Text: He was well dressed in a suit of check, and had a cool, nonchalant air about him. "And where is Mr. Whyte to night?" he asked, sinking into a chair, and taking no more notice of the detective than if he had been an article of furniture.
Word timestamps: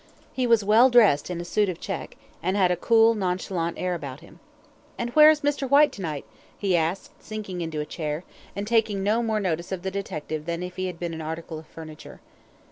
He 0.33 0.47
was 0.47 0.63
well 0.63 0.89
dressed 0.89 1.29
in 1.29 1.39
a 1.39 1.45
suit 1.45 1.69
of 1.69 1.79
check, 1.79 2.17
and 2.41 2.57
had 2.57 2.71
a 2.71 2.75
cool, 2.75 3.13
nonchalant 3.13 3.77
air 3.77 3.93
about 3.93 4.21
him. 4.21 4.39
"And 4.97 5.11
where 5.11 5.29
is 5.29 5.41
Mr. 5.41 5.69
Whyte 5.69 5.91
to 5.91 6.01
night?" 6.01 6.25
he 6.57 6.75
asked, 6.75 7.11
sinking 7.21 7.61
into 7.61 7.79
a 7.81 7.85
chair, 7.85 8.23
and 8.55 8.65
taking 8.65 9.03
no 9.03 9.21
more 9.21 9.39
notice 9.39 9.71
of 9.71 9.83
the 9.83 9.91
detective 9.91 10.47
than 10.47 10.63
if 10.63 10.75
he 10.75 10.87
had 10.87 10.97
been 10.99 11.13
an 11.13 11.21
article 11.21 11.59
of 11.59 11.67
furniture. 11.67 12.19